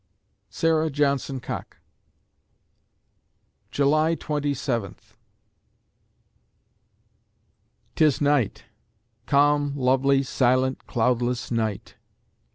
SARAH 0.49 0.89
JOHNSON 0.89 1.41
COCKE 1.41 1.77
July 3.69 4.15
Twenty 4.15 4.55
Seventh 4.55 5.15
'Tis 7.95 8.19
night! 8.19 8.63
calm, 9.27 9.75
lovely, 9.75 10.23
silent, 10.23 10.87
cloudless 10.87 11.51
night! 11.51 11.97